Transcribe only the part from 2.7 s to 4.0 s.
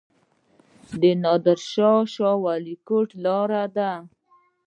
کوټ لاره ده